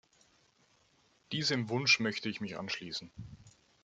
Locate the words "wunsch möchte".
1.69-2.27